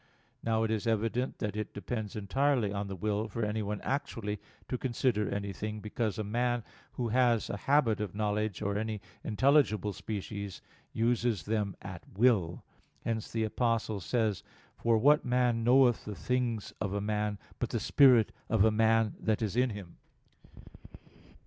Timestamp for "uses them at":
10.91-12.01